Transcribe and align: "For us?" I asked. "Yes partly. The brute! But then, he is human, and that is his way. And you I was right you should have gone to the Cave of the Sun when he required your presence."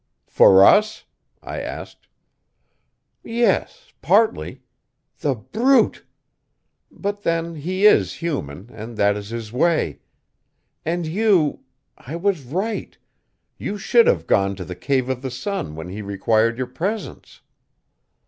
"For 0.25 0.63
us?" 0.65 1.05
I 1.43 1.59
asked. 1.61 2.07
"Yes 3.23 3.93
partly. 4.01 4.63
The 5.19 5.35
brute! 5.35 6.03
But 6.89 7.21
then, 7.21 7.53
he 7.53 7.85
is 7.85 8.15
human, 8.15 8.71
and 8.73 8.97
that 8.97 9.15
is 9.15 9.29
his 9.29 9.53
way. 9.53 9.99
And 10.83 11.05
you 11.05 11.59
I 11.99 12.15
was 12.15 12.41
right 12.41 12.97
you 13.59 13.77
should 13.77 14.07
have 14.07 14.25
gone 14.25 14.55
to 14.55 14.65
the 14.65 14.75
Cave 14.75 15.07
of 15.07 15.21
the 15.21 15.29
Sun 15.29 15.75
when 15.75 15.89
he 15.89 16.01
required 16.01 16.57
your 16.57 16.65
presence." 16.65 17.41